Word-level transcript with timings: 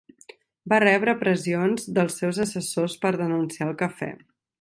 Va 0.71 0.77
rebre 0.83 1.13
pressions 1.19 1.85
dels 1.97 2.17
seus 2.23 2.39
assessors 2.47 2.97
per 3.05 3.13
denunciar 3.23 3.69
el 3.71 3.77
cafè. 3.83 4.09